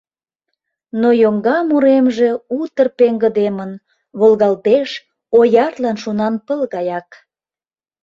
Но 1.01 1.09
йоҥга 1.21 1.57
муремже 1.69 2.29
утыр 2.59 2.87
пеҥгыдемын, 2.97 3.71
волгалтеш, 4.19 4.89
оярлан 5.39 5.97
шонанпыл 6.03 6.59
гаяк. 6.73 7.09